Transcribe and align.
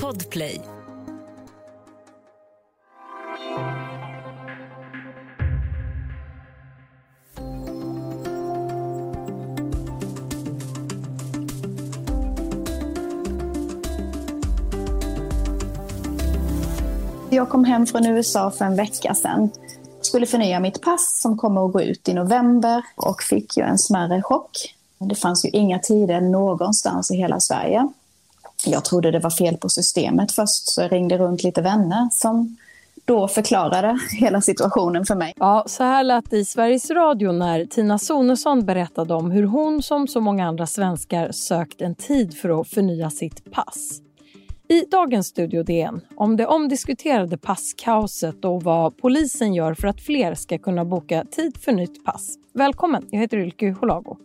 Podplay. 0.00 0.60
Jag 17.30 17.48
kom 17.48 17.64
hem 17.64 17.86
från 17.86 18.06
USA 18.06 18.50
för 18.50 18.64
en 18.64 18.76
vecka 18.76 19.14
sedan. 19.14 19.50
Skulle 20.00 20.26
förnya 20.26 20.60
mitt 20.60 20.82
pass 20.82 21.20
som 21.20 21.38
kommer 21.38 21.66
att 21.66 21.72
gå 21.72 21.82
ut 21.82 22.08
i 22.08 22.14
november 22.14 22.82
och 22.96 23.22
fick 23.22 23.56
ju 23.56 23.62
en 23.62 23.78
smärre 23.78 24.22
chock. 24.22 24.74
Det 24.98 25.14
fanns 25.14 25.44
ju 25.44 25.48
inga 25.48 25.78
tider 25.78 26.20
någonstans 26.20 27.10
i 27.10 27.16
hela 27.16 27.40
Sverige. 27.40 27.88
Jag 28.66 28.84
trodde 28.84 29.10
det 29.10 29.18
var 29.18 29.30
fel 29.30 29.56
på 29.56 29.68
systemet 29.68 30.32
först 30.32 30.68
så 30.68 30.80
jag 30.80 30.92
ringde 30.92 31.18
runt 31.18 31.42
lite 31.42 31.62
vänner 31.62 32.08
som 32.12 32.56
då 33.04 33.28
förklarade 33.28 33.98
hela 34.20 34.40
situationen 34.40 35.04
för 35.04 35.14
mig. 35.14 35.32
Ja, 35.36 35.64
så 35.66 35.82
här 35.82 36.04
lät 36.04 36.30
det 36.30 36.36
i 36.36 36.44
Sveriges 36.44 36.90
Radio 36.90 37.32
när 37.32 37.64
Tina 37.64 37.98
Sonesson 37.98 38.64
berättade 38.64 39.14
om 39.14 39.30
hur 39.30 39.44
hon 39.44 39.82
som 39.82 40.08
så 40.08 40.20
många 40.20 40.48
andra 40.48 40.66
svenskar 40.66 41.32
sökt 41.32 41.80
en 41.80 41.94
tid 41.94 42.36
för 42.36 42.60
att 42.60 42.68
förnya 42.68 43.10
sitt 43.10 43.52
pass. 43.52 44.00
I 44.68 44.84
dagens 44.90 45.26
Studio 45.26 45.62
DN 45.62 46.00
om 46.16 46.36
det 46.36 46.46
omdiskuterade 46.46 47.38
passkaoset 47.38 48.44
och 48.44 48.62
vad 48.62 48.96
polisen 48.96 49.54
gör 49.54 49.74
för 49.74 49.88
att 49.88 50.00
fler 50.00 50.34
ska 50.34 50.58
kunna 50.58 50.84
boka 50.84 51.24
tid 51.24 51.56
för 51.56 51.72
nytt 51.72 52.04
pass. 52.04 52.34
Välkommen, 52.54 53.06
jag 53.10 53.20
heter 53.20 53.36
Ylke 53.36 53.70
Holago. 53.70 54.16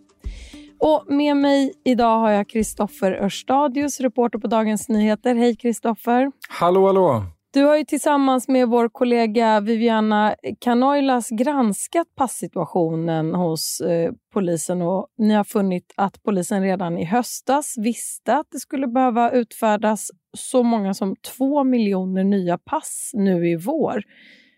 Och 0.79 1.05
med 1.07 1.37
mig 1.37 1.73
idag 1.85 2.19
har 2.19 2.31
jag 2.31 2.49
Kristoffer 2.49 3.11
Örstadius, 3.11 3.99
reporter 3.99 4.39
på 4.39 4.47
Dagens 4.47 4.89
Nyheter. 4.89 5.35
Hej 5.35 5.55
Kristoffer! 5.55 6.31
Hallå, 6.49 6.85
hallå! 6.85 7.23
Du 7.53 7.63
har 7.63 7.77
ju 7.77 7.83
tillsammans 7.83 8.47
med 8.47 8.67
vår 8.67 8.89
kollega 8.89 9.59
Viviana 9.59 10.35
Canoilas 10.59 11.29
granskat 11.29 12.07
passituationen 12.15 13.35
hos 13.35 13.81
eh, 13.81 14.11
polisen 14.33 14.81
och 14.81 15.07
ni 15.17 15.33
har 15.33 15.43
funnit 15.43 15.93
att 15.97 16.23
polisen 16.23 16.61
redan 16.63 16.97
i 16.97 17.05
höstas 17.05 17.75
visste 17.77 18.35
att 18.35 18.47
det 18.51 18.59
skulle 18.59 18.87
behöva 18.87 19.31
utfärdas 19.31 20.07
så 20.37 20.63
många 20.63 20.93
som 20.93 21.15
två 21.37 21.63
miljoner 21.63 22.23
nya 22.23 22.57
pass 22.57 23.11
nu 23.13 23.49
i 23.49 23.55
vår. 23.55 24.03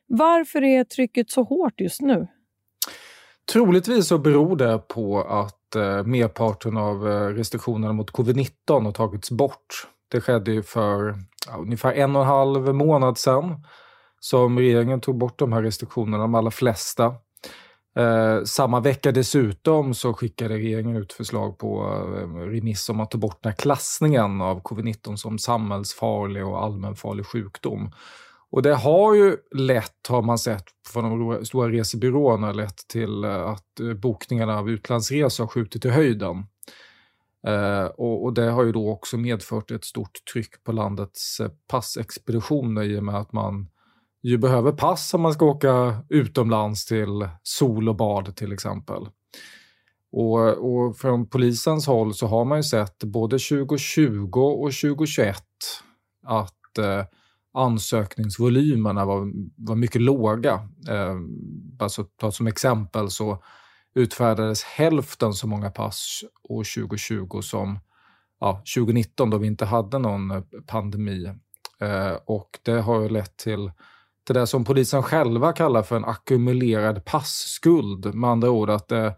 Varför 0.07 0.63
är 0.63 0.83
trycket 0.83 1.31
så 1.31 1.43
hårt 1.43 1.81
just 1.81 2.01
nu? 2.01 2.27
Troligtvis 3.53 4.07
så 4.07 4.17
beror 4.17 4.55
det 4.55 4.77
på 4.87 5.21
att 5.21 5.58
eh, 5.75 6.03
merparten 6.03 6.77
av 6.77 7.07
eh, 7.07 7.27
restriktionerna 7.27 7.93
mot 7.93 8.11
covid-19 8.11 8.85
har 8.85 8.91
tagits 8.91 9.31
bort. 9.31 9.87
Det 10.11 10.21
skedde 10.21 10.51
ju 10.51 10.63
för 10.63 11.15
ja, 11.47 11.57
ungefär 11.57 11.93
en 11.93 12.15
och 12.15 12.21
en 12.21 12.27
halv 12.27 12.75
månad 12.75 13.17
sedan 13.17 13.65
som 14.19 14.59
regeringen 14.59 15.01
tog 15.01 15.17
bort 15.17 15.39
de 15.39 15.53
här 15.53 15.61
restriktionerna, 15.61 16.17
de 16.17 16.35
allra 16.35 16.51
flesta. 16.51 17.15
Eh, 17.95 18.43
samma 18.43 18.79
vecka 18.79 19.11
dessutom 19.11 19.93
så 19.93 20.13
skickade 20.13 20.55
regeringen 20.55 20.95
ut 20.95 21.13
förslag 21.13 21.57
på 21.57 21.83
eh, 22.17 22.39
remiss 22.39 22.89
om 22.89 22.99
att 22.99 23.11
ta 23.11 23.17
bort 23.17 23.43
den 23.43 23.51
här 23.51 23.57
klassningen 23.57 24.41
av 24.41 24.61
covid-19 24.61 25.15
som 25.15 25.39
samhällsfarlig 25.39 26.45
och 26.45 26.63
allmänfarlig 26.63 27.25
sjukdom. 27.25 27.91
Och 28.51 28.61
det 28.61 28.75
har 28.75 29.15
ju 29.15 29.37
lett, 29.55 30.07
har 30.09 30.21
man 30.21 30.37
sett 30.37 30.63
från 30.87 31.19
de 31.19 31.45
stora 31.45 31.69
resebyråerna, 31.69 32.51
lett 32.51 32.87
till 32.87 33.23
eh, 33.23 33.49
att 33.49 33.79
eh, 33.79 33.93
bokningarna 33.93 34.57
av 34.57 34.69
utlandsresor 34.69 35.43
har 35.43 35.49
skjutit 35.49 35.85
i 35.85 35.89
höjden. 35.89 36.45
Eh, 37.47 37.85
och, 37.85 38.23
och, 38.23 38.33
det 38.33 38.51
har 38.51 38.63
ju 38.63 38.71
då 38.71 38.89
också 38.89 39.17
medfört 39.17 39.71
ett 39.71 39.85
stort 39.85 40.25
tryck 40.33 40.63
på 40.63 40.71
landets 40.71 41.39
eh, 41.39 41.49
passexpeditioner 41.67 42.83
i 42.83 42.99
och 42.99 43.03
med 43.03 43.15
att 43.15 43.33
man 43.33 43.67
ju 44.21 44.37
behöver 44.37 44.71
pass 44.71 45.13
om 45.13 45.21
man 45.21 45.33
ska 45.33 45.45
åka 45.45 46.03
utomlands 46.09 46.85
till 46.85 47.29
sol 47.43 47.89
och 47.89 47.95
bad 47.95 48.35
till 48.35 48.53
exempel. 48.53 49.07
Och, 50.11 50.47
och 50.47 50.97
från 50.97 51.29
polisens 51.29 51.87
håll 51.87 52.13
så 52.13 52.27
har 52.27 52.45
man 52.45 52.57
ju 52.57 52.63
sett 52.63 53.03
både 53.03 53.39
2020 53.39 54.39
och 54.39 54.71
2021 54.71 55.43
att 56.25 56.77
eh, 56.77 57.03
ansökningsvolymerna 57.53 59.05
var, 59.05 59.31
var 59.55 59.75
mycket 59.75 60.01
låga. 60.01 60.53
Eh, 60.89 61.15
alltså, 61.79 62.03
ta 62.03 62.31
som 62.31 62.47
exempel 62.47 63.09
så 63.09 63.43
utfärdades 63.95 64.63
hälften 64.63 65.33
så 65.33 65.47
många 65.47 65.69
pass 65.69 66.23
år 66.43 66.63
2020 66.63 67.41
som 67.41 67.79
ja, 68.39 68.63
2019 68.75 69.29
då 69.29 69.37
vi 69.37 69.47
inte 69.47 69.65
hade 69.65 69.99
någon 69.99 70.31
eh, 70.31 70.41
pandemi. 70.67 71.25
Eh, 71.81 72.17
och 72.25 72.59
det 72.63 72.81
har 72.81 73.09
lett 73.09 73.37
till, 73.37 73.71
till 74.25 74.35
det 74.35 74.47
som 74.47 74.65
polisen 74.65 75.03
själva 75.03 75.53
kallar 75.53 75.83
för 75.83 75.95
en 75.95 76.05
ackumulerad 76.05 77.05
passskuld. 77.05 78.15
Med 78.15 78.29
andra 78.29 78.49
ord 78.49 78.69
att 78.69 78.87
det, 78.87 79.15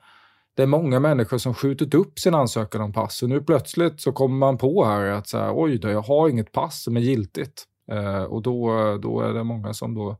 det 0.56 0.64
är 0.64 0.68
många 0.68 1.00
människor 1.00 1.38
som 1.38 1.54
skjutit 1.54 1.94
upp 1.94 2.20
sin 2.20 2.36
ansökan 2.36 2.82
om 2.82 2.94
pass 2.94 3.24
och 3.24 3.30
nu 3.30 3.42
plötsligt 3.42 4.02
så 4.02 4.12
kommer 4.12 4.38
man 4.38 4.58
på 4.58 4.86
här 4.86 5.06
att 5.06 5.28
så 5.28 5.38
här, 5.38 5.52
oj 5.56 5.78
då, 5.78 5.90
jag 5.90 6.02
har 6.02 6.30
inget 6.30 6.52
pass 6.52 6.84
som 6.84 6.98
är 6.98 7.02
giltigt. 7.02 7.68
Eh, 7.92 8.24
och 8.24 8.42
då, 8.42 8.72
då 8.98 9.22
är 9.22 9.34
det 9.34 9.44
många 9.44 9.74
som 9.74 9.94
då 9.94 10.18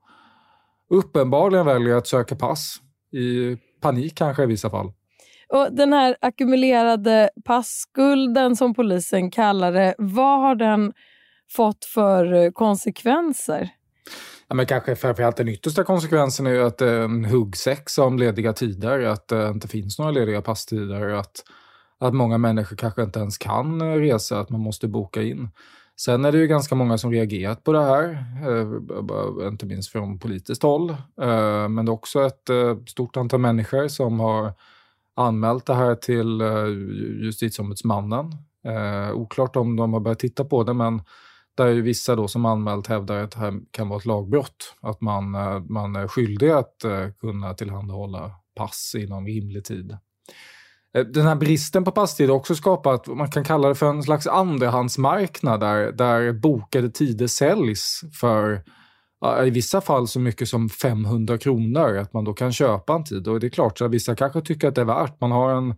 uppenbarligen 0.90 1.66
väljer 1.66 1.96
att 1.96 2.08
söka 2.08 2.36
pass 2.36 2.78
i 3.12 3.58
panik 3.82 4.18
kanske 4.18 4.44
i 4.44 4.46
vissa 4.46 4.70
fall. 4.70 4.92
Och 5.50 5.68
Den 5.72 5.94
här 5.94 6.18
ackumulerade 6.22 7.30
passskulden 7.46 8.56
som 8.56 8.74
polisen 8.74 9.32
kallar 9.32 9.72
det, 9.72 9.96
vad 9.98 10.40
har 10.42 10.56
den 10.56 10.94
fått 11.52 11.86
för 11.86 12.34
eh, 12.34 12.52
konsekvenser? 12.52 13.70
Ja, 14.48 14.56
men 14.56 14.66
kanske 14.66 14.96
framförallt 14.96 15.38
den 15.38 15.48
yttersta 15.48 15.84
konsekvensen 15.84 16.48
är 16.48 16.60
att 16.60 16.78
det 16.78 16.90
är 16.90 17.00
en 17.00 17.26
huggsex 17.26 17.98
om 17.98 18.20
lediga 18.20 18.54
tider, 18.54 19.00
att 19.00 19.28
det 19.28 19.50
inte 19.50 19.68
finns 19.68 20.00
några 20.00 20.12
lediga 20.12 20.42
passtider, 20.42 21.10
att, 21.10 21.44
att 22.00 22.14
många 22.14 22.38
människor 22.38 22.76
kanske 22.76 23.04
inte 23.04 23.20
ens 23.20 23.38
kan 23.38 23.82
resa, 24.00 24.40
att 24.40 24.50
man 24.50 24.62
måste 24.62 24.88
boka 24.88 25.22
in. 25.22 25.50
Sen 26.06 26.26
är 26.26 26.32
det 26.32 26.38
ju 26.38 26.48
ganska 26.48 26.76
många 26.76 26.98
som 26.98 27.12
reagerat 27.12 27.64
på 27.64 27.72
det 27.72 27.84
här, 27.84 28.26
eh, 28.48 29.48
inte 29.48 29.66
minst 29.66 29.92
från 29.92 30.20
politiskt 30.20 30.64
håll. 30.64 30.90
Eh, 31.22 31.70
men 31.70 31.86
det 31.86 31.90
är 31.90 31.94
också 31.94 32.26
ett 32.26 32.50
eh, 32.50 32.78
stort 32.88 33.18
antal 33.18 33.40
människor 33.40 33.88
som 33.88 34.20
har 34.20 34.54
anmält 35.16 35.66
det 35.66 35.74
här 35.74 35.96
till 35.96 36.42
justitieombudsmannen. 37.24 38.36
Oklart 39.14 39.56
om 39.56 39.76
de 39.76 39.94
har 39.94 40.00
börjat 40.00 40.20
titta 40.20 40.46
på 40.46 40.64
det, 40.64 40.74
men 40.74 41.02
där 41.58 41.66
är 41.66 41.72
ju 41.72 41.82
vissa 41.82 42.16
då 42.16 42.28
som 42.28 42.46
anmält 42.46 42.88
hävdar 42.88 43.24
att 43.24 43.32
det 43.32 43.40
här 43.40 43.54
kan 43.72 43.90
vara 43.90 44.00
ett 44.00 44.06
lagbrott. 44.06 44.76
Att 44.82 45.02
man, 45.02 45.32
man 45.70 45.96
är 45.96 46.08
skyldig 46.08 46.50
att 46.50 46.86
kunna 47.20 47.54
tillhandahålla 47.54 48.32
pass 48.56 48.96
inom 48.98 49.26
rimlig 49.26 49.66
tid. 49.66 49.98
Eh, 50.94 51.06
den 51.06 51.26
här 51.26 51.36
bristen 51.36 51.84
på 51.84 51.92
passtid 51.92 52.30
har 52.30 52.36
också 52.36 52.56
skapat, 52.56 53.08
man 53.08 53.30
kan 53.30 53.44
kalla 53.44 53.68
det 53.68 53.76
för 53.76 53.90
en 53.90 54.04
slags 54.04 54.28
andrahandsmarknad 54.28 55.60
där, 55.60 55.92
där 55.92 56.34
bokade 56.34 56.90
tider 56.90 57.28
säljs 57.28 58.02
för 58.20 58.64
i 59.46 59.50
vissa 59.50 59.82
fall 59.82 60.08
så 60.08 60.20
mycket 60.20 60.48
som 60.48 60.70
500 60.70 61.38
kronor, 61.38 61.98
att 61.98 62.14
man 62.14 62.24
då 62.24 62.34
kan 62.34 62.54
köpa 62.54 62.96
en 62.96 63.04
tid. 63.04 63.28
Och 63.28 63.40
det 63.40 63.48
är 63.48 63.50
klart, 63.50 63.78
så 63.78 63.88
vissa 63.88 64.16
kanske 64.16 64.42
tycker 64.42 64.68
att 64.68 64.76
det 64.76 64.82
är 64.82 64.86
värt. 64.86 65.22
Man 65.22 65.32
har 65.32 65.52
en, 65.52 65.76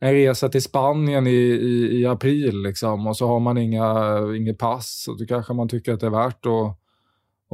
en 0.00 0.12
resa 0.12 0.48
till 0.48 0.62
Spanien 0.62 1.26
i, 1.26 1.30
i, 1.30 2.00
i 2.00 2.06
april 2.06 2.62
liksom, 2.62 3.06
och 3.06 3.16
så 3.16 3.26
har 3.26 3.40
man 3.40 3.58
inga, 3.58 4.18
inget 4.36 4.58
pass. 4.58 5.06
Och 5.08 5.18
då 5.18 5.24
kanske 5.24 5.52
man 5.52 5.68
tycker 5.68 5.92
att 5.92 6.00
det 6.00 6.06
är 6.06 6.10
värt 6.10 6.46
att, 6.46 6.78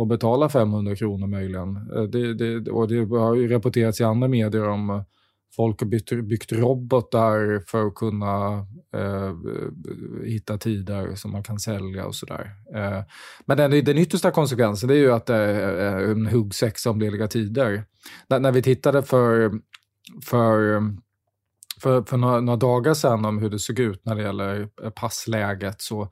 att 0.03 0.09
betala 0.09 0.49
500 0.49 0.97
kronor 0.97 1.27
möjligen. 1.27 1.77
Eh, 1.77 2.03
det, 2.03 2.35
det, 2.35 2.71
och 2.71 2.89
det 2.89 3.17
har 3.17 3.35
ju 3.35 3.49
rapporterats 3.49 4.01
i 4.01 4.05
andra 4.05 4.29
medier 4.29 4.69
om 4.69 5.05
Folk 5.57 5.81
har 5.81 5.87
byggt, 5.87 6.11
byggt 6.11 6.53
robotar 6.53 7.63
för 7.67 7.87
att 7.87 7.95
kunna 7.95 8.67
eh, 8.97 9.35
hitta 10.25 10.59
tider 10.59 11.15
som 11.15 11.33
man 11.33 11.43
kan 11.43 11.59
sälja 11.59 12.07
och 12.07 12.15
sådär. 12.15 12.51
Eh, 12.75 13.03
men 13.47 13.57
den, 13.57 13.71
den 13.71 13.99
yttersta 13.99 14.31
konsekvensen 14.31 14.91
är 14.91 14.95
ju 14.95 15.13
att 15.13 15.27
det 15.27 15.37
är 15.37 16.11
en 16.11 16.27
huggsexa 16.27 16.91
om 16.91 17.01
lediga 17.01 17.29
tider. 17.29 17.85
När, 18.29 18.41
när 18.41 18.53
vi 18.53 18.63
tittade 18.63 19.03
för, 19.03 19.53
för 20.25 20.81
för, 21.81 22.03
för 22.03 22.17
några, 22.17 22.41
några, 22.41 22.57
dagar 22.57 22.95
sedan 22.95 23.25
om 23.25 23.39
hur 23.39 23.51
det 23.51 23.59
såg 23.59 23.79
ut 23.79 24.05
när 24.05 24.15
det 24.15 24.23
gäller 24.23 24.69
eh, 24.83 24.91
passläget 24.91 25.83
så 25.83 26.09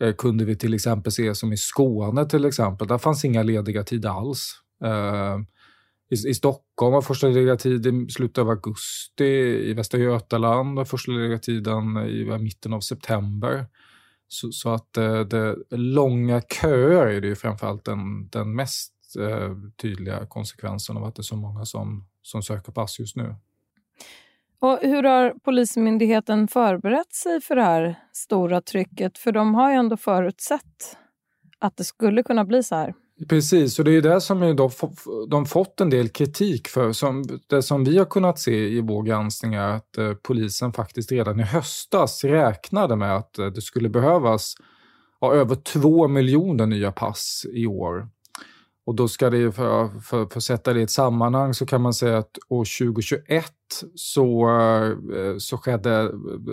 eh, 0.00 0.14
kunde 0.14 0.44
vi 0.44 0.56
till 0.56 0.74
exempel 0.74 1.12
se 1.12 1.34
som 1.34 1.52
i 1.52 1.56
Skåne 1.56 2.26
till 2.26 2.44
exempel, 2.44 2.88
där 2.88 2.98
fanns 2.98 3.24
inga 3.24 3.42
lediga 3.42 3.82
tider 3.82 4.08
alls. 4.08 4.54
Eh, 4.84 5.38
i, 6.14 6.28
i 6.28 6.34
Stockholm 6.34 6.92
var 6.92 7.02
första 7.02 7.26
lediga 7.26 7.56
tid 7.56 7.86
i 7.86 8.08
slutet 8.10 8.38
av 8.38 8.50
augusti. 8.50 9.24
I 9.70 9.74
Västra 9.74 10.00
Götaland 10.00 10.76
var 10.76 10.84
första 10.84 11.12
lediga 11.12 11.38
tiden 11.38 11.96
i 11.96 12.38
mitten 12.38 12.72
av 12.72 12.80
september. 12.80 13.66
Så, 14.28 14.52
så 14.52 14.70
att 14.70 14.92
det, 14.92 15.24
det, 15.24 15.56
långa 15.70 16.40
köer 16.40 17.06
är 17.06 17.20
det 17.20 17.26
ju 17.26 17.34
framförallt 17.34 17.84
den, 17.84 18.28
den 18.28 18.54
mest 18.54 18.92
eh, 19.18 19.50
tydliga 19.82 20.26
konsekvensen 20.26 20.96
av 20.96 21.04
att 21.04 21.14
det 21.14 21.20
är 21.20 21.24
så 21.24 21.36
många 21.36 21.64
som, 21.64 22.06
som 22.22 22.42
söker 22.42 22.72
pass 22.72 22.98
just 22.98 23.16
nu. 23.16 23.34
Och 24.58 24.78
hur 24.82 25.02
har 25.02 25.30
Polismyndigheten 25.30 26.48
förberett 26.48 27.12
sig 27.12 27.40
för 27.40 27.56
det 27.56 27.62
här 27.62 27.98
stora 28.12 28.60
trycket? 28.60 29.18
För 29.18 29.32
de 29.32 29.54
har 29.54 29.70
ju 29.70 29.76
ändå 29.76 29.96
förutsett 29.96 30.96
att 31.58 31.76
det 31.76 31.84
skulle 31.84 32.22
kunna 32.22 32.44
bli 32.44 32.62
så 32.62 32.74
här. 32.74 32.94
Precis, 33.28 33.78
och 33.78 33.84
det 33.84 33.96
är 33.96 34.02
det 34.02 34.20
som 34.20 34.56
då 34.56 34.70
de 35.28 35.46
fått 35.46 35.80
en 35.80 35.90
del 35.90 36.08
kritik 36.08 36.68
för. 36.68 36.92
Som, 36.92 37.24
det 37.46 37.62
som 37.62 37.84
vi 37.84 37.98
har 37.98 38.04
kunnat 38.04 38.38
se 38.38 38.68
i 38.68 38.80
vår 38.80 39.02
granskning 39.02 39.54
är 39.54 39.68
att 39.68 39.98
eh, 39.98 40.12
polisen 40.14 40.72
faktiskt 40.72 41.12
redan 41.12 41.40
i 41.40 41.42
höstas 41.42 42.24
räknade 42.24 42.96
med 42.96 43.16
att 43.16 43.38
eh, 43.38 43.46
det 43.46 43.60
skulle 43.60 43.88
behövas 43.88 44.54
ja, 45.20 45.34
över 45.34 45.54
två 45.54 46.08
miljoner 46.08 46.66
nya 46.66 46.92
pass 46.92 47.46
i 47.52 47.66
år. 47.66 48.08
Och 48.86 48.94
då 48.94 49.08
ska 49.08 49.30
det, 49.30 49.52
för, 49.52 49.88
för, 50.00 50.26
för 50.26 50.36
att 50.36 50.42
sätta 50.42 50.72
det 50.72 50.80
i 50.80 50.82
ett 50.82 50.90
sammanhang 50.90 51.54
så 51.54 51.66
kan 51.66 51.82
man 51.82 51.94
säga 51.94 52.18
att 52.18 52.38
år 52.48 52.64
2021 52.86 53.52
så, 53.94 54.48
eh, 55.16 55.38
så 55.38 55.58
skedde 55.58 56.02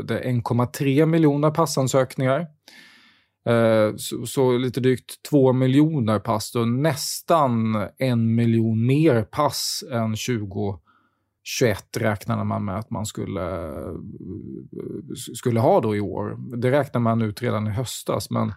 det 0.03 0.21
1,3 0.23 1.05
miljoner 1.05 1.51
passansökningar. 1.51 2.47
Eh, 3.45 3.95
så, 3.95 4.25
så, 4.25 4.57
lite 4.57 4.79
drygt 4.79 5.23
två 5.29 5.53
miljoner 5.53 6.19
pass, 6.19 6.51
då 6.51 6.65
nästan 6.65 7.87
en 7.97 8.35
miljon 8.35 8.85
mer 8.85 9.23
pass 9.23 9.83
än 9.91 10.15
2021 10.15 11.97
räknade 11.97 12.43
man 12.43 12.65
med 12.65 12.77
att 12.77 12.89
man 12.89 13.05
skulle, 13.05 13.67
eh, 13.67 13.93
skulle 15.35 15.59
ha 15.59 15.81
då 15.81 15.95
i 15.95 15.99
år. 15.99 16.57
Det 16.57 16.71
räknade 16.71 17.03
man 17.03 17.21
ut 17.21 17.41
redan 17.41 17.67
i 17.67 17.71
höstas, 17.71 18.29
men 18.29 18.53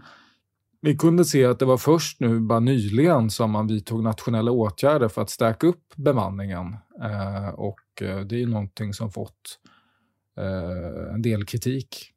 vi 0.84 0.96
kunde 0.96 1.24
se 1.24 1.44
att 1.44 1.58
det 1.58 1.64
var 1.64 1.76
först 1.76 2.20
nu, 2.20 2.40
bara 2.40 2.60
nyligen, 2.60 3.30
som 3.30 3.50
man 3.50 3.66
vidtog 3.66 4.02
nationella 4.02 4.50
åtgärder 4.50 5.08
för 5.08 5.22
att 5.22 5.30
stärka 5.30 5.66
upp 5.66 5.94
bemanningen. 5.96 6.76
Eh, 7.02 7.48
och 7.48 8.02
eh, 8.02 8.20
det 8.20 8.42
är 8.42 8.46
någonting 8.46 8.94
som 8.94 9.10
fått 9.10 9.58
eh, 10.38 11.14
en 11.14 11.22
del 11.22 11.44
kritik. 11.44 12.13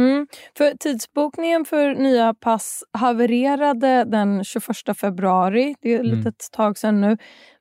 Mm, 0.00 0.26
för 0.56 0.76
tidsbokningen 0.76 1.64
för 1.64 1.94
nya 1.94 2.34
pass 2.34 2.84
havererade 2.92 4.04
den 4.04 4.44
21 4.44 4.96
februari. 4.96 5.74
Det 5.80 5.94
är 5.94 6.00
mm. 6.00 6.26
ett 6.26 6.48
tag 6.52 6.78
sedan 6.78 7.00
nu. 7.00 7.16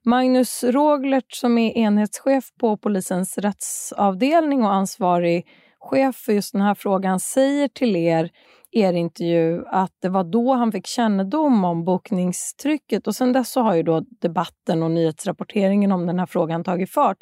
Magnus 0.06 0.64
Roglert 0.64 1.34
som 1.34 1.58
är 1.58 1.78
enhetschef 1.78 2.44
på 2.60 2.78
polisens 2.78 3.38
rättsavdelning 3.38 4.64
och 4.64 4.74
ansvarig 4.74 5.48
chef 5.80 6.16
för 6.16 6.34
just 6.34 6.54
den 6.54 6.62
här 6.62 6.76
frågan 6.76 7.20
säger 7.20 7.68
till 7.68 7.96
er 7.96 8.30
er 8.72 8.94
intervju 8.94 9.64
att 9.68 9.92
det 10.02 10.10
var 10.10 10.24
då 10.24 10.54
han 10.54 10.72
fick 10.72 10.88
kännedom 10.88 11.66
om 11.66 11.86
bokningstrycket 11.86 13.08
och 13.08 13.16
sen 13.16 13.34
dess 13.34 13.52
så 13.52 13.62
har 13.62 13.76
ju 13.76 13.84
då 13.84 14.02
debatten 14.22 14.84
och 14.84 14.92
nyhetsrapporteringen 14.92 15.92
om 15.92 16.06
den 16.08 16.20
här 16.20 16.26
frågan 16.26 16.64
tagit 16.64 16.92
fart. 16.92 17.18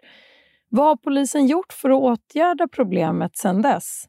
Vad 0.70 0.86
har 0.86 0.96
polisen 0.96 1.48
gjort 1.48 1.74
för 1.74 1.90
att 1.90 2.02
åtgärda 2.02 2.68
problemet 2.68 3.38
sen 3.38 3.62
dess? 3.62 4.06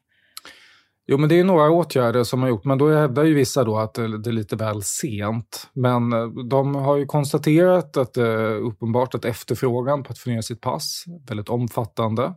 Jo, 1.11 1.17
men 1.17 1.29
det 1.29 1.39
är 1.39 1.43
några 1.43 1.71
åtgärder 1.71 2.23
som 2.23 2.41
har 2.41 2.49
gjort, 2.49 2.65
men 2.65 2.77
då 2.77 2.89
hävdar 2.89 3.23
ju 3.23 3.33
vissa 3.33 3.63
då 3.63 3.77
att 3.77 3.97
eh, 3.97 4.05
det 4.05 4.29
är 4.29 4.31
lite 4.31 4.55
väl 4.55 4.83
sent. 4.83 5.69
Men 5.73 6.13
eh, 6.13 6.27
de 6.27 6.75
har 6.75 6.97
ju 6.97 7.05
konstaterat 7.05 7.97
att 7.97 8.13
det 8.13 8.27
är 8.27 8.55
uppenbart 8.55 9.15
att 9.15 9.25
efterfrågan 9.25 10.03
på 10.03 10.11
att 10.11 10.19
förnya 10.19 10.41
sitt 10.41 10.61
pass 10.61 11.03
är 11.07 11.27
väldigt 11.27 11.49
omfattande. 11.49 12.33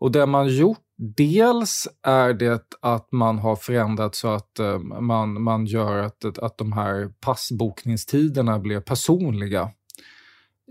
Och 0.00 0.12
det 0.12 0.26
man 0.26 0.48
gjort, 0.48 0.78
dels 1.16 1.88
är 2.02 2.32
det 2.32 2.74
att 2.82 3.12
man 3.12 3.38
har 3.38 3.56
förändrat 3.56 4.14
så 4.14 4.28
att 4.28 4.60
man, 5.00 5.42
man 5.42 5.66
gör 5.66 5.98
att, 5.98 6.38
att 6.38 6.58
de 6.58 6.72
här 6.72 7.12
passbokningstiderna 7.20 8.58
blir 8.58 8.80
personliga. 8.80 9.70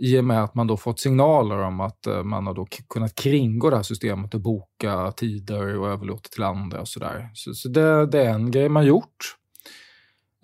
I 0.03 0.19
och 0.19 0.23
med 0.23 0.43
att 0.43 0.55
man 0.55 0.67
då 0.67 0.77
fått 0.77 0.99
signaler 0.99 1.57
om 1.57 1.79
att 1.81 2.07
eh, 2.07 2.23
man 2.23 2.47
har 2.47 2.53
då 2.53 2.67
kunnat 2.89 3.15
kringgå 3.15 3.69
det 3.69 3.75
här 3.75 3.83
systemet 3.83 4.33
och 4.33 4.41
boka 4.41 5.11
tider 5.11 5.77
och 5.77 5.89
överlåta 5.89 6.29
till 6.29 6.43
andra 6.43 6.81
och 6.81 6.87
sådär. 6.87 7.29
Så, 7.33 7.53
så 7.53 7.69
det, 7.69 8.05
det 8.05 8.21
är 8.21 8.29
en 8.29 8.51
grej 8.51 8.69
man 8.69 8.85
gjort. 8.85 9.35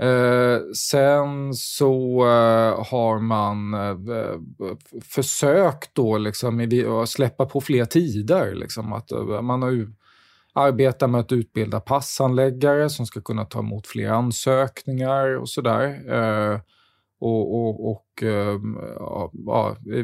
Eh, 0.01 0.59
sen 0.75 1.53
så 1.53 2.21
eh, 2.21 2.85
har 2.91 3.19
man 3.19 3.73
eh, 3.73 4.39
försökt 5.03 5.95
då 5.95 6.17
liksom 6.17 6.69
släppa 7.07 7.45
på 7.45 7.61
fler 7.61 7.85
tider. 7.85 8.55
Liksom, 8.55 8.93
att, 8.93 9.11
eh, 9.11 9.41
man 9.41 9.61
har 9.61 9.71
ju 9.71 9.93
arbetat 10.53 11.09
med 11.09 11.21
att 11.21 11.31
utbilda 11.31 11.79
passanläggare 11.79 12.89
som 12.89 13.05
ska 13.05 13.21
kunna 13.21 13.45
ta 13.45 13.59
emot 13.59 13.87
fler 13.87 14.09
ansökningar 14.09 15.37
och 15.37 15.49
sådär. 15.49 16.13
Eh, 16.13 16.59
och, 17.19 17.55
och, 17.55 17.91
och 17.91 18.23
ehm, 18.23 18.77
ja, 18.99 19.31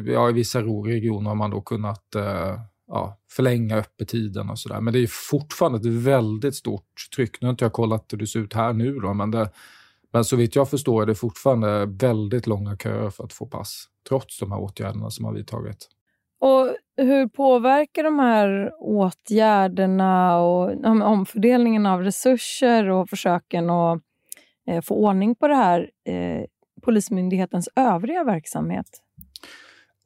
ja, 0.06 0.30
i 0.30 0.32
vissa 0.32 0.60
regioner 0.60 1.28
har 1.28 1.34
man 1.34 1.50
då 1.50 1.60
kunnat 1.60 2.14
eh, 2.14 2.58
ja, 2.86 3.18
förlänga 3.30 3.76
öppettiden 3.76 4.50
och 4.50 4.58
sådär. 4.58 4.80
Men 4.80 4.92
det 4.92 4.98
är 4.98 5.06
fortfarande 5.30 5.78
ett 5.78 5.94
väldigt 5.94 6.54
stort 6.54 7.08
tryck. 7.16 7.40
Nu 7.40 7.46
har 7.46 7.50
inte 7.50 7.64
jag 7.64 7.72
kollat 7.72 8.12
hur 8.12 8.18
det 8.18 8.26
ser 8.26 8.40
ut 8.40 8.52
här 8.52 8.72
nu 8.72 8.98
då, 8.98 9.14
men 9.14 9.30
det, 9.30 9.50
men 10.12 10.24
så 10.24 10.36
vitt 10.36 10.56
jag 10.56 10.70
förstår 10.70 11.02
är 11.02 11.06
det 11.06 11.14
fortfarande 11.14 11.86
väldigt 11.86 12.46
långa 12.46 12.76
köer 12.76 13.10
för 13.10 13.24
att 13.24 13.32
få 13.32 13.46
pass, 13.46 13.84
trots 14.08 14.38
de 14.38 14.52
här 14.52 14.60
åtgärderna 14.60 15.10
som 15.10 15.24
har 15.24 15.32
vidtagit. 15.32 15.88
Och 16.40 16.76
hur 16.96 17.28
påverkar 17.28 18.02
de 18.04 18.18
här 18.18 18.72
åtgärderna 18.80 20.38
och 20.38 20.84
omfördelningen 20.84 21.86
av 21.86 22.02
resurser 22.02 22.88
och 22.90 23.08
försöken 23.08 23.70
att 23.70 24.02
eh, 24.68 24.82
få 24.82 24.94
ordning 24.94 25.34
på 25.34 25.48
det 25.48 25.54
här 25.54 25.90
eh, 26.08 26.44
Polismyndighetens 26.84 27.68
övriga 27.76 28.24
verksamhet? 28.24 28.86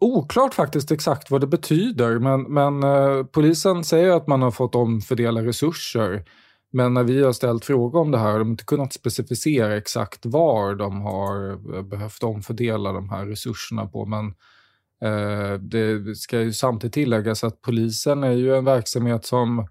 Oklart 0.01 0.55
faktiskt 0.55 0.91
exakt 0.91 1.31
vad 1.31 1.41
det 1.41 1.47
betyder, 1.47 2.19
men, 2.19 2.43
men 2.43 2.83
eh, 2.83 3.25
polisen 3.25 3.85
säger 3.85 4.11
att 4.11 4.27
man 4.27 4.43
har 4.43 4.51
fått 4.51 4.75
omfördela 4.75 5.43
resurser. 5.43 6.25
Men 6.73 6.95
när 6.95 7.05
vi 7.05 7.23
har 7.23 7.33
ställt 7.33 7.65
frågor 7.65 8.01
om 8.01 8.11
det 8.11 8.19
här 8.19 8.33
har 8.33 8.39
de 8.39 8.51
inte 8.51 8.65
kunnat 8.65 8.93
specificera 8.93 9.77
exakt 9.77 10.27
var 10.27 10.75
de 10.75 11.01
har 11.01 11.51
eh, 11.77 11.83
behövt 11.83 12.23
omfördela 12.23 12.93
de 12.93 13.09
här 13.11 13.27
resurserna 13.27 13.87
på. 13.87 14.07
Men 14.07 14.27
eh, 15.03 15.53
det 15.61 16.17
ska 16.17 16.41
ju 16.41 16.53
samtidigt 16.53 16.95
tilläggas 16.95 17.45
att 17.45 17.63
polisen 17.63 18.25
är 18.25 18.33
ju 18.33 18.57
en 18.57 18.65
verksamhet 18.65 19.25
som 19.25 19.69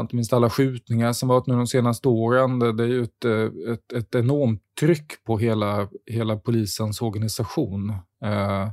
inte 0.00 0.16
minst 0.16 0.32
alla 0.32 0.50
skjutningar 0.50 1.12
som 1.12 1.28
varit 1.28 1.46
nu 1.46 1.54
de 1.54 1.66
senaste 1.66 2.08
åren, 2.08 2.58
det, 2.58 2.72
det 2.72 2.84
är 2.84 2.88
ju 2.88 3.02
ett, 3.02 3.24
eh, 3.24 3.72
ett, 3.72 3.92
ett 3.92 4.14
enormt 4.14 4.62
tryck 4.80 5.24
på 5.24 5.38
hela, 5.38 5.88
hela 6.06 6.36
polisens 6.36 7.02
organisation. 7.02 7.90
Eh, 8.24 8.70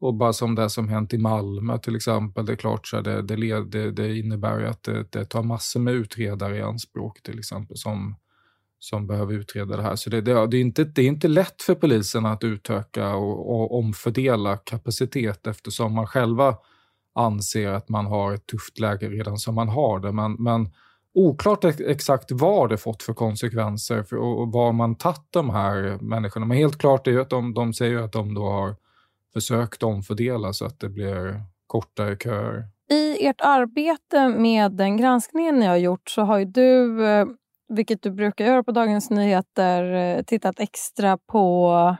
och 0.00 0.14
bara 0.14 0.32
som 0.32 0.54
det 0.54 0.70
som 0.70 0.88
hänt 0.88 1.14
i 1.14 1.18
Malmö 1.18 1.78
till 1.78 1.96
exempel, 1.96 2.46
det 2.46 2.52
är 2.52 2.56
klart 2.56 2.86
så 2.86 3.00
det, 3.00 3.22
det, 3.22 3.64
det, 3.64 3.90
det 3.90 4.18
innebär 4.18 4.60
ju 4.60 4.66
att 4.66 4.82
det, 4.82 5.12
det, 5.12 5.24
tar 5.24 5.42
massor 5.42 5.80
med 5.80 5.94
utredare 5.94 6.56
i 6.56 6.62
anspråk 6.62 7.22
till 7.22 7.38
exempel 7.38 7.76
som, 7.76 8.16
som 8.78 9.06
behöver 9.06 9.34
utreda 9.34 9.76
det 9.76 9.82
här. 9.82 9.96
Så 9.96 10.10
det, 10.10 10.20
det, 10.20 10.46
det, 10.46 10.56
är 10.56 10.60
inte, 10.60 10.84
det 10.84 11.02
är 11.02 11.06
inte 11.06 11.28
lätt 11.28 11.62
för 11.62 11.74
polisen 11.74 12.26
att 12.26 12.44
utöka 12.44 13.14
och, 13.14 13.50
och 13.50 13.78
omfördela 13.78 14.56
kapacitet 14.56 15.46
eftersom 15.46 15.92
man 15.94 16.06
själva 16.06 16.56
anser 17.16 17.68
att 17.68 17.88
man 17.88 18.06
har 18.06 18.32
ett 18.32 18.46
tufft 18.46 18.78
läge 18.78 19.08
redan 19.08 19.36
som 19.36 19.54
man 19.54 19.68
har 19.68 20.00
det. 20.00 20.12
Men, 20.12 20.32
men 20.32 20.70
oklart 21.14 21.64
exakt 21.64 22.32
vad 22.32 22.70
det 22.70 22.76
fått 22.76 23.02
för 23.02 23.14
konsekvenser 23.14 24.02
för, 24.02 24.16
och, 24.16 24.52
var 24.52 24.72
man 24.72 24.94
tagit 24.94 25.26
de 25.30 25.50
här 25.50 25.98
människorna. 26.00 26.46
Men 26.46 26.56
helt 26.56 26.78
klart 26.78 27.06
är 27.06 27.10
ju 27.10 27.20
att 27.20 27.30
de, 27.30 27.54
de 27.54 27.74
säger 27.74 27.98
att 27.98 28.12
de 28.12 28.34
då 28.34 28.48
har 28.48 28.76
försökt 29.32 29.82
omfördela 29.82 30.52
så 30.52 30.64
att 30.64 30.80
det 30.80 30.88
blir 30.88 31.40
kortare 31.66 32.16
köer. 32.16 32.64
I 32.90 33.26
ert 33.26 33.40
arbete 33.40 34.28
med 34.28 34.72
den 34.72 34.96
granskningen 34.96 35.58
ni 35.58 35.66
har 35.66 35.76
gjort 35.76 36.10
så 36.10 36.22
har 36.22 36.38
ju 36.38 36.44
du, 36.44 37.06
eh, 37.06 37.26
vilket 37.68 38.02
du 38.02 38.10
brukar 38.10 38.46
göra 38.46 38.62
på 38.62 38.72
Dagens 38.72 39.10
Nyheter, 39.10 39.94
eh, 39.94 40.22
tittat 40.22 40.60
extra 40.60 41.18
på 41.18 41.96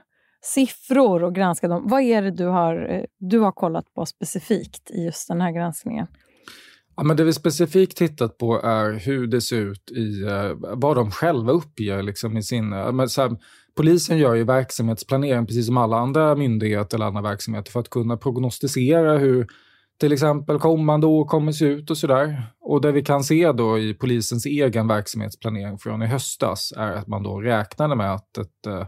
siffror 0.55 1.23
och 1.23 1.35
granska 1.35 1.69
dem. 1.69 1.83
Vad 1.89 2.03
är 2.03 2.23
det 2.23 2.31
du 2.31 2.47
har, 2.47 2.89
eh, 2.91 3.05
du 3.19 3.39
har 3.39 3.53
kollat 3.53 3.95
på 3.95 4.07
specifikt 4.07 4.91
i 4.91 5.05
just 5.05 5.29
den 5.29 5.41
här 5.41 5.53
granskningen? 5.53 6.07
Ja, 6.97 7.03
men 7.03 7.17
det 7.17 7.25
vi 7.25 7.33
specifikt 7.33 7.97
tittat 7.97 8.39
på 8.39 8.61
är 8.63 8.93
hur 8.93 9.27
det 9.27 9.41
ser 9.41 9.57
ut 9.57 9.91
i 9.91 10.23
eh, 10.23 10.53
vad 10.61 10.97
de 10.97 11.11
själva 11.11 11.53
uppger 11.53 12.03
liksom 12.03 12.37
i 12.37 12.43
sin... 12.43 12.69
Men 12.69 13.09
så 13.09 13.23
här, 13.23 13.37
polisen 13.77 14.19
gör 14.19 14.35
ju 14.35 14.45
verksamhetsplanering 14.45 15.47
precis 15.47 15.67
som 15.67 15.77
alla 15.77 15.97
andra 15.97 16.35
myndigheter 16.35 16.97
eller 16.97 17.07
andra 17.07 17.23
verksamheter 17.23 17.73
för 17.73 17.81
att 17.81 17.91
kunna 17.91 18.17
prognostisera 18.17 19.19
hur 19.19 19.47
till 20.01 20.13
exempel 20.13 20.59
kommande 20.59 21.07
år 21.07 21.25
kommer 21.25 21.53
se 21.53 21.65
ut 21.65 21.91
och 21.91 21.99
sådär. 21.99 22.43
Och 22.61 22.81
det 22.81 22.93
vi 22.93 23.03
kan 23.03 23.25
se 23.25 23.53
då 23.53 23.79
i 23.79 23.95
polisens 23.95 24.47
egen 24.47 24.89
verksamhetsplanering 24.89 25.79
från 25.79 26.03
i 26.03 26.07
höstas 26.07 26.73
är 26.77 26.93
att 26.93 27.07
man 27.07 27.23
då 27.23 27.41
räknade 27.41 27.97
med 27.97 28.15
att, 28.15 28.39
ett, 28.39 28.67
eh, 28.67 28.87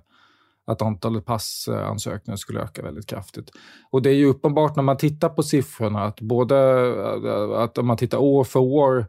att 0.69 0.83
antalet 0.83 1.25
passansökningar 1.25 2.37
skulle 2.37 2.61
öka 2.61 2.83
väldigt 2.83 3.07
kraftigt. 3.07 3.51
Och 3.91 4.03
det 4.03 4.11
är 4.11 4.15
ju 4.15 4.27
uppenbart 4.27 4.77
när 4.77 4.83
man 4.83 4.97
tittar 4.97 5.29
på 5.29 5.43
siffrorna 5.43 6.05
att 6.05 6.21
både 6.21 6.57
att 7.63 7.79
om 7.79 7.87
man 7.87 7.97
tittar 7.97 8.19
år 8.19 8.45
för 8.45 8.61
år 8.61 9.07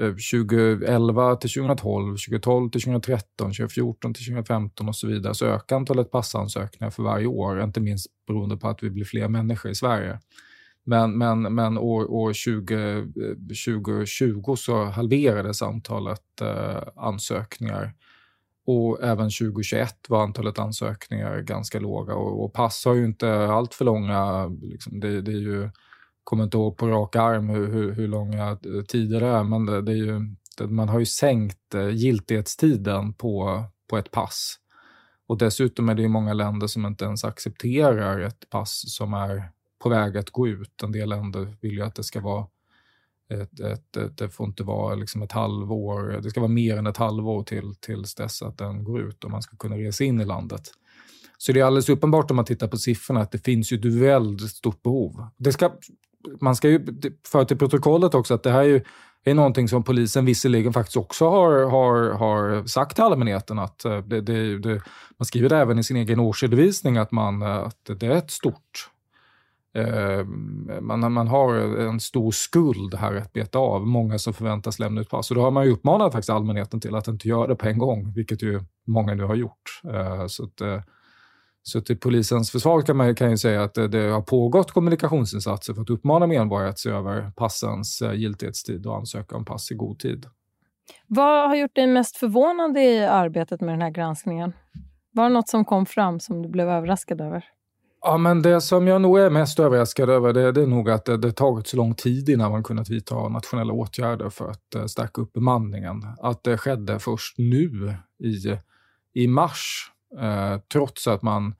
eh, 0.00 0.14
2011 0.32 1.36
till 1.36 1.50
2012, 1.50 2.16
2012 2.16 2.70
till 2.70 2.80
2013, 2.80 3.46
2014 3.46 4.14
till 4.14 4.24
2015 4.24 4.88
och 4.88 4.96
så 4.96 5.06
vidare 5.06 5.34
så 5.34 5.46
ökar 5.46 5.76
antalet 5.76 6.10
passansökningar 6.10 6.90
för 6.90 7.02
varje 7.02 7.26
år, 7.26 7.62
inte 7.62 7.80
minst 7.80 8.06
beroende 8.26 8.56
på 8.56 8.68
att 8.68 8.82
vi 8.82 8.90
blir 8.90 9.04
fler 9.04 9.28
människor 9.28 9.70
i 9.70 9.74
Sverige. 9.74 10.18
Men, 10.84 11.18
men, 11.18 11.54
men 11.54 11.78
år, 11.78 12.10
år 12.10 12.32
20, 12.32 13.06
2020 13.66 14.50
eh, 14.50 14.54
så 14.54 14.84
halverades 14.84 15.62
antalet 15.62 16.40
eh, 16.40 16.82
ansökningar. 16.96 17.92
Och 18.70 19.02
även 19.02 19.30
2021 19.30 19.94
var 20.08 20.22
antalet 20.22 20.58
ansökningar 20.58 21.40
ganska 21.40 21.80
låga. 21.80 22.14
Och, 22.14 22.44
och 22.44 22.52
pass 22.52 22.84
har 22.84 22.94
ju 22.94 23.04
inte 23.04 23.46
allt 23.46 23.74
för 23.74 23.84
långa, 23.84 24.46
liksom, 24.46 25.00
det, 25.00 25.22
det 25.22 25.30
är 25.30 25.40
ju, 25.40 25.70
kommer 26.24 26.44
inte 26.44 26.56
ihåg 26.56 26.76
på 26.76 26.88
rak 26.88 27.16
arm 27.16 27.48
hur, 27.48 27.72
hur, 27.72 27.92
hur 27.92 28.08
långa 28.08 28.58
tider 28.88 29.20
det 29.20 29.26
är, 29.26 29.44
men 29.44 29.66
det, 29.66 29.82
det 29.82 29.92
är 29.92 29.96
ju, 29.96 30.20
det, 30.58 30.66
man 30.66 30.88
har 30.88 30.98
ju 30.98 31.06
sänkt 31.06 31.74
eh, 31.74 31.88
giltighetstiden 31.88 33.12
på, 33.12 33.64
på 33.90 33.98
ett 33.98 34.10
pass. 34.10 34.56
Och 35.28 35.38
dessutom 35.38 35.88
är 35.88 35.94
det 35.94 36.02
ju 36.02 36.08
många 36.08 36.32
länder 36.32 36.66
som 36.66 36.86
inte 36.86 37.04
ens 37.04 37.24
accepterar 37.24 38.20
ett 38.20 38.50
pass 38.50 38.82
som 38.86 39.14
är 39.14 39.50
på 39.82 39.88
väg 39.88 40.16
att 40.16 40.30
gå 40.30 40.48
ut. 40.48 40.82
En 40.82 40.92
del 40.92 41.08
länder 41.08 41.56
vill 41.60 41.72
ju 41.72 41.82
att 41.82 41.94
det 41.94 42.04
ska 42.04 42.20
vara 42.20 42.46
ett, 43.28 43.60
ett, 43.60 43.96
ett, 43.96 44.18
det 44.18 44.28
får 44.28 44.46
inte 44.46 44.62
vara 44.62 44.94
liksom 44.94 45.22
ett 45.22 45.32
halvår, 45.32 46.20
det 46.22 46.30
ska 46.30 46.40
vara 46.40 46.48
mer 46.48 46.76
än 46.76 46.86
ett 46.86 46.96
halvår 46.96 47.42
till, 47.42 47.74
tills 47.80 48.14
dess 48.14 48.42
att 48.42 48.58
den 48.58 48.84
går 48.84 49.00
ut 49.00 49.24
och 49.24 49.30
man 49.30 49.42
ska 49.42 49.56
kunna 49.56 49.76
resa 49.76 50.04
in 50.04 50.20
i 50.20 50.24
landet. 50.24 50.62
Så 51.38 51.52
det 51.52 51.60
är 51.60 51.64
alldeles 51.64 51.88
uppenbart 51.88 52.30
om 52.30 52.36
man 52.36 52.44
tittar 52.44 52.68
på 52.68 52.76
siffrorna 52.76 53.20
att 53.20 53.32
det 53.32 53.44
finns 53.44 53.72
ju 53.72 53.76
ett 53.76 53.84
väldigt 53.84 54.50
stort 54.50 54.82
behov. 54.82 55.26
Det 55.36 55.52
ska, 55.52 55.72
man 56.40 56.56
ska 56.56 56.68
ju 56.68 56.86
föra 57.26 57.44
till 57.44 57.58
protokollet 57.58 58.14
också 58.14 58.34
att 58.34 58.42
det 58.42 58.50
här 58.50 58.60
är 58.60 58.64
ju 58.64 58.80
är 59.24 59.34
någonting 59.34 59.68
som 59.68 59.84
polisen 59.84 60.24
visserligen 60.24 60.72
faktiskt 60.72 60.96
också 60.96 61.28
har, 61.28 61.70
har, 61.70 62.10
har 62.10 62.66
sagt 62.66 62.94
till 62.94 63.04
allmänheten 63.04 63.58
att 63.58 63.84
eh, 63.84 63.98
det, 63.98 64.20
det, 64.20 64.58
det, 64.58 64.82
man 65.18 65.26
skriver 65.26 65.48
det 65.48 65.56
även 65.56 65.78
i 65.78 65.84
sin 65.84 65.96
egen 65.96 66.20
årsredovisning 66.20 66.96
att, 66.96 67.12
man, 67.12 67.42
eh, 67.42 67.56
att 67.56 67.90
det 67.98 68.06
är 68.06 68.10
ett 68.10 68.30
stort 68.30 68.90
Eh, 69.74 70.24
man, 70.80 71.12
man 71.12 71.28
har 71.28 71.54
en 71.88 72.00
stor 72.00 72.30
skuld 72.30 72.94
här 72.94 73.14
att 73.14 73.32
beta 73.32 73.58
av, 73.58 73.86
många 73.86 74.18
som 74.18 74.34
förväntas 74.34 74.78
lämna 74.78 75.00
ut 75.00 75.10
pass. 75.10 75.30
Och 75.30 75.36
då 75.36 75.42
har 75.42 75.50
man 75.50 75.64
ju 75.64 75.72
uppmanat 75.72 76.12
faktiskt 76.12 76.30
allmänheten 76.30 76.80
till 76.80 76.94
att 76.94 77.08
inte 77.08 77.28
göra 77.28 77.46
det 77.46 77.56
på 77.56 77.68
en 77.68 77.78
gång, 77.78 78.12
vilket 78.12 78.42
ju 78.42 78.60
många 78.86 79.14
nu 79.14 79.24
har 79.24 79.34
gjort. 79.34 79.80
Eh, 79.84 80.26
så 80.26 80.44
att, 80.44 80.60
eh, 80.60 80.82
så 81.62 81.80
till 81.80 81.98
polisens 81.98 82.50
försvar 82.50 82.82
kan 82.82 82.96
man 82.96 83.14
kan 83.14 83.30
ju 83.30 83.36
säga 83.36 83.62
att 83.62 83.74
det, 83.74 83.88
det, 83.88 84.08
har 84.10 84.22
pågått 84.22 84.72
kommunikationsinsatser 84.72 85.74
för 85.74 85.82
att 85.82 85.90
uppmana 85.90 86.26
medborgare 86.26 86.70
att 86.70 86.78
se 86.78 86.90
över 86.90 87.30
passens 87.36 88.02
giltighetstid 88.14 88.86
och 88.86 88.96
ansöka 88.96 89.36
om 89.36 89.44
pass 89.44 89.70
i 89.70 89.74
god 89.74 89.98
tid. 89.98 90.26
Vad 91.06 91.48
har 91.48 91.56
gjort 91.56 91.74
dig 91.74 91.86
mest 91.86 92.16
förvånande 92.16 92.82
i 92.82 93.04
arbetet 93.04 93.60
med 93.60 93.74
den 93.74 93.82
här 93.82 93.90
granskningen? 93.90 94.52
Var 95.12 95.24
det 95.24 95.34
något 95.34 95.48
som 95.48 95.64
kom 95.64 95.86
fram 95.86 96.20
som 96.20 96.42
du 96.42 96.48
blev 96.48 96.68
överraskad 96.68 97.20
över? 97.20 97.44
Ja, 98.08 98.18
men 98.18 98.42
det 98.42 98.60
som 98.60 98.86
jag 98.86 99.00
nog 99.00 99.18
är 99.18 99.30
mest 99.30 99.60
överraskad 99.60 100.10
över 100.10 100.32
det, 100.32 100.52
det 100.52 100.62
är 100.62 100.66
nog 100.66 100.90
att 100.90 101.04
det, 101.04 101.16
det 101.16 101.32
tagit 101.32 101.66
så 101.66 101.76
lång 101.76 101.94
tid 101.94 102.28
innan 102.28 102.50
man 102.50 102.62
kunnat 102.62 102.90
vidta 102.90 103.28
nationella 103.28 103.72
åtgärder 103.72 104.30
för 104.30 104.50
att 104.50 104.74
eh, 104.74 104.84
stärka 104.86 105.20
upp 105.20 105.32
bemanningen. 105.32 106.02
Att 106.20 106.44
det 106.44 106.58
skedde 106.58 106.98
först 106.98 107.38
nu 107.38 107.94
i, 108.18 108.58
i 109.22 109.28
mars, 109.28 109.92
eh, 110.20 110.60
trots 110.72 111.08
att 111.08 111.22
man 111.22 111.54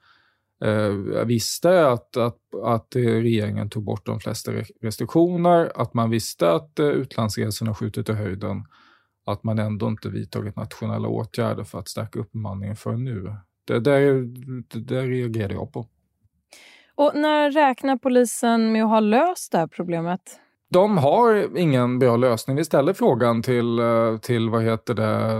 eh, 0.64 1.24
visste 1.24 1.88
att, 1.88 2.16
att, 2.16 2.38
att 2.64 2.88
regeringen 2.96 3.70
tog 3.70 3.84
bort 3.84 4.06
de 4.06 4.20
flesta 4.20 4.52
restriktioner, 4.80 5.72
att 5.74 5.94
man 5.94 6.10
visste 6.10 6.50
att 6.50 6.78
eh, 6.78 6.86
utlandsresorna 6.86 7.74
skjutit 7.74 8.08
i 8.08 8.12
höjden, 8.12 8.64
att 9.26 9.44
man 9.44 9.58
ändå 9.58 9.88
inte 9.88 10.08
vidtagit 10.08 10.56
nationella 10.56 11.08
åtgärder 11.08 11.64
för 11.64 11.78
att 11.78 11.88
stärka 11.88 12.18
upp 12.18 12.32
bemanningen 12.32 12.76
för 12.76 12.92
nu. 12.92 13.34
Det, 13.64 13.80
det, 13.80 14.22
det, 14.68 14.80
det 14.80 15.02
reagerade 15.02 15.54
jag 15.54 15.72
på. 15.72 15.86
Och 16.98 17.12
när 17.14 17.50
räknar 17.50 17.96
polisen 17.96 18.72
med 18.72 18.84
att 18.84 18.90
ha 18.90 19.00
löst 19.00 19.52
det 19.52 19.58
här 19.58 19.66
problemet? 19.66 20.20
De 20.70 20.98
har 20.98 21.58
ingen 21.58 21.98
bra 21.98 22.16
lösning. 22.16 22.56
Vi 22.56 22.64
ställer 22.64 22.92
frågan 22.92 23.42
till, 23.42 23.78
eh, 23.78 24.16
till 24.16 24.50
vad 24.50 24.62
heter 24.62 24.94
det, 24.94 25.32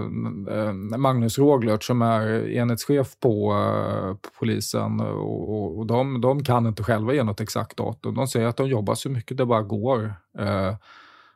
eh, 0.54 0.72
Magnus 0.98 1.38
Råglert 1.38 1.82
som 1.82 2.02
är 2.02 2.48
enhetschef 2.48 3.20
på, 3.20 3.52
eh, 3.52 4.14
på 4.14 4.28
polisen. 4.38 5.00
Och, 5.00 5.78
och 5.78 5.86
de, 5.86 6.20
de, 6.20 6.44
kan 6.44 6.66
inte 6.66 6.82
själva 6.82 7.14
ge 7.14 7.22
något 7.22 7.40
exakt 7.40 7.76
datum. 7.76 8.14
De 8.14 8.26
säger 8.26 8.46
att 8.46 8.56
de 8.56 8.68
jobbar 8.68 8.94
så 8.94 9.10
mycket 9.10 9.36
det 9.36 9.46
bara 9.46 9.62
går 9.62 10.14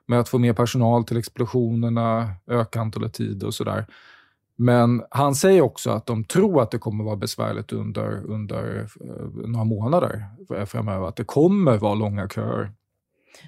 med 0.07 0.21
att 0.21 0.29
få 0.29 0.39
mer 0.39 0.53
personal 0.53 1.05
till 1.05 1.17
explosionerna, 1.17 2.29
öka 2.47 2.81
antalet 2.81 3.15
tider 3.15 3.47
och 3.47 3.55
sådär. 3.55 3.87
Men 4.57 5.03
han 5.11 5.35
säger 5.35 5.61
också 5.61 5.91
att 5.91 6.07
de 6.07 6.25
tror 6.25 6.63
att 6.63 6.71
det 6.71 6.79
kommer 6.79 7.05
vara 7.05 7.17
besvärligt 7.17 7.73
under, 7.73 8.31
under 8.31 8.81
eh, 8.81 9.49
några 9.49 9.65
månader 9.65 10.25
framöver. 10.67 11.09
Att 11.09 11.17
det 11.17 11.25
kommer 11.25 11.79
vara 11.79 11.95
långa 11.95 12.29
köer. 12.29 12.73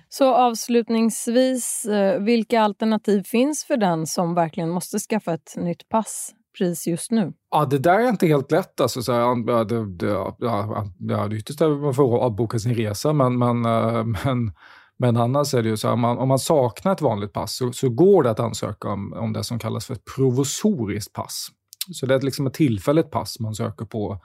Så 0.09 0.35
avslutningsvis, 0.35 1.85
eh, 1.85 2.21
vilka 2.21 2.61
alternativ 2.61 3.23
finns 3.23 3.65
för 3.65 3.77
den 3.77 4.07
som 4.07 4.35
verkligen 4.35 4.71
måste 4.71 4.99
skaffa 4.99 5.35
ett 5.35 5.55
nytt 5.57 5.89
pass 5.89 6.35
pris 6.59 6.87
just 6.87 7.11
nu? 7.11 7.33
Ja, 7.51 7.65
det 7.65 7.79
där 7.79 8.01
är 8.01 8.09
inte 8.09 8.27
helt 8.27 8.51
lätt. 8.51 8.81
Alltså, 8.81 9.03
så 9.03 9.13
här, 9.13 9.65
det, 9.65 9.97
det, 9.97 10.35
ja, 10.39 11.27
det 11.29 11.37
yttersta 11.37 11.69
man 11.69 11.95
får 11.95 12.19
avboka 12.19 12.59
sin 12.59 12.75
resa, 12.75 13.13
men, 13.13 13.39
men, 13.39 13.65
eh, 13.65 14.05
men 14.05 14.53
men 14.99 15.17
annars 15.17 15.55
är 15.55 15.63
det 15.63 15.69
ju 15.69 15.77
så 15.77 15.89
här, 15.89 15.95
om 15.95 16.01
man, 16.01 16.19
om 16.19 16.29
man 16.29 16.39
saknar 16.39 16.93
ett 16.93 17.01
vanligt 17.01 17.33
pass 17.33 17.57
så, 17.57 17.73
så, 17.73 17.89
går 17.89 18.23
det 18.23 18.31
att 18.31 18.41
ansöka 18.41 18.89
om, 18.89 19.13
om 19.13 19.33
det 19.33 19.45
som 19.45 19.59
kallas 19.59 19.87
för 19.87 19.95
ett 19.95 20.05
provisoriskt 20.17 21.13
pass. 21.13 21.49
Så 21.93 22.07
det 22.07 22.15
är 22.15 22.21
liksom 22.21 22.47
ett 22.47 22.55
tillfälligt 22.55 23.11
pass 23.11 23.41
man 23.41 23.55
söker 23.55 23.85
på 23.85 24.21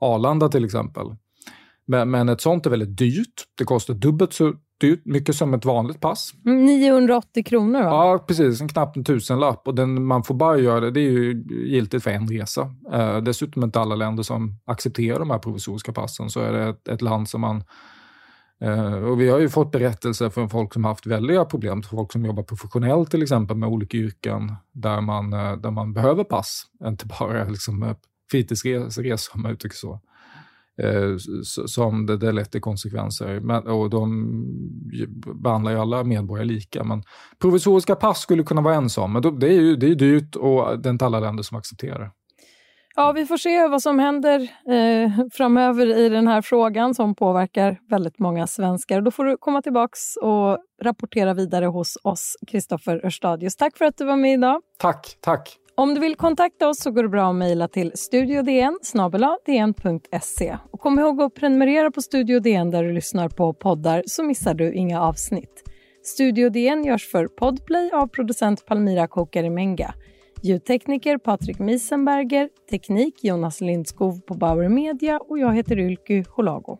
Arlanda 0.00 0.48
till 0.48 0.64
exempel. 0.64 1.06
Men, 1.86 2.10
men 2.10 2.28
ett 2.28 2.40
sånt 2.40 2.66
är 2.66 2.70
väldigt 2.70 2.98
dyrt. 2.98 3.44
Det 3.58 3.64
kostar 3.64 3.94
dubbelt 3.94 4.32
så 4.32 4.54
dyrt, 4.80 5.00
mycket 5.04 5.36
som 5.36 5.54
ett 5.54 5.64
vanligt 5.64 6.00
pass. 6.00 6.32
980 6.44 7.44
kronor 7.44 7.82
va? 7.82 7.88
Ja, 7.88 8.24
precis. 8.28 8.60
En 8.60 8.68
knappt 8.68 8.96
en 8.96 9.04
tusenlapp. 9.04 9.68
Och 9.68 9.74
den, 9.74 10.04
man 10.04 10.24
får 10.24 10.34
bara 10.34 10.58
göra 10.58 10.80
det, 10.80 10.90
det 10.90 11.00
är 11.00 11.10
ju 11.10 11.44
giltigt 11.48 12.04
för 12.04 12.10
en 12.10 12.28
resa. 12.28 12.74
Eh, 12.92 13.16
dessutom 13.16 13.64
inte 13.64 13.80
alla 13.80 13.94
länder 13.94 14.22
som 14.22 14.58
accepterar 14.64 15.18
de 15.18 15.30
här 15.30 15.38
provisoriska 15.38 15.92
passen. 15.92 16.30
Så 16.30 16.40
är 16.40 16.52
det 16.52 16.68
ett, 16.68 16.88
ett 16.88 17.02
land 17.02 17.28
som 17.28 17.40
man 17.40 17.64
Eh, 18.62 18.94
och 18.94 19.20
vi 19.20 19.28
har 19.28 19.38
ju 19.38 19.48
fått 19.48 19.70
berättelser 19.70 20.30
från 20.30 20.50
folk 20.50 20.72
som 20.72 20.84
haft 20.84 21.06
väldiga 21.06 21.44
problem, 21.44 21.82
folk 21.82 22.12
som 22.12 22.24
jobbar 22.24 22.42
professionellt 22.42 23.10
till 23.10 23.22
exempel 23.22 23.56
med 23.56 23.68
olika 23.68 23.96
yrken 23.96 24.54
där 24.72 25.00
man, 25.00 25.32
eh, 25.32 25.56
där 25.56 25.70
man 25.70 25.92
behöver 25.92 26.24
pass, 26.24 26.66
inte 26.84 27.06
bara 27.06 27.44
liksom, 27.44 27.82
eh, 27.82 27.96
fritidsresor 28.30 29.34
om 29.34 29.42
man 29.42 29.52
uttrycker 29.52 29.76
så. 29.76 30.00
Som 31.66 32.06
det, 32.06 32.16
det 32.16 32.32
lett 32.32 32.50
till 32.52 32.60
konsekvenser. 32.60 33.40
Men, 33.40 33.66
och 33.66 33.90
de 33.90 34.28
behandlar 35.34 35.72
ju 35.72 35.78
alla 35.78 36.04
medborgare 36.04 36.46
lika. 36.46 36.84
Men 36.84 37.02
provisoriska 37.38 37.94
pass 37.94 38.20
skulle 38.20 38.42
kunna 38.42 38.60
vara 38.60 38.74
en 38.74 38.90
sån, 38.90 39.12
men 39.12 39.38
det 39.38 39.46
är 39.46 39.60
ju 39.60 39.76
det 39.76 39.86
är 39.86 39.94
dyrt 39.94 40.36
och 40.36 40.78
det 40.78 40.88
är 40.88 40.90
inte 40.90 41.06
alla 41.06 41.20
länder 41.20 41.42
som 41.42 41.58
accepterar 41.58 41.98
det. 41.98 42.10
Ja, 42.96 43.12
vi 43.12 43.26
får 43.26 43.36
se 43.36 43.68
vad 43.68 43.82
som 43.82 43.98
händer 43.98 44.40
eh, 44.68 45.10
framöver 45.32 45.86
i 45.98 46.08
den 46.08 46.28
här 46.28 46.42
frågan 46.42 46.94
som 46.94 47.14
påverkar 47.14 47.78
väldigt 47.90 48.18
många 48.18 48.46
svenskar. 48.46 49.00
Då 49.00 49.10
får 49.10 49.24
du 49.24 49.36
komma 49.36 49.62
tillbaka 49.62 49.96
och 50.22 50.58
rapportera 50.82 51.34
vidare 51.34 51.66
hos 51.66 51.98
oss, 52.02 52.36
Kristoffer 52.46 53.06
Örstadius. 53.06 53.56
Tack 53.56 53.78
för 53.78 53.84
att 53.84 53.96
du 53.96 54.04
var 54.04 54.16
med 54.16 54.32
idag. 54.32 54.60
Tack, 54.78 55.16
tack. 55.20 55.58
Om 55.74 55.94
du 55.94 56.00
vill 56.00 56.16
kontakta 56.16 56.68
oss 56.68 56.80
så 56.80 56.90
går 56.90 57.02
det 57.02 57.08
bra 57.08 57.30
att 57.30 57.34
mejla 57.36 57.68
till 57.68 57.92
studiodn 57.94 58.78
dn.se. 59.46 60.56
Och 60.72 60.80
kom 60.80 60.98
ihåg 60.98 61.22
att 61.22 61.34
prenumerera 61.34 61.90
på 61.90 62.02
Studio 62.02 62.40
DN 62.40 62.70
där 62.70 62.84
du 62.84 62.92
lyssnar 62.92 63.28
på 63.28 63.54
poddar 63.54 64.02
så 64.06 64.22
missar 64.22 64.54
du 64.54 64.74
inga 64.74 65.00
avsnitt. 65.00 65.62
Studio 66.04 66.50
DN 66.50 66.84
görs 66.84 67.10
för 67.10 67.26
Podplay 67.26 67.90
av 67.90 68.06
producent 68.06 68.66
Palmira 68.66 69.06
Kokarimenga. 69.06 69.94
Ljudtekniker 70.42 71.18
Patrik 71.18 71.58
Miesenberger, 71.58 72.48
teknik 72.70 73.24
Jonas 73.24 73.60
Lindskov 73.60 74.20
på 74.26 74.34
Bauer 74.34 74.68
Media 74.68 75.18
och 75.18 75.38
jag 75.38 75.54
heter 75.54 75.78
Ylky 75.78 76.24
Holago. 76.28 76.78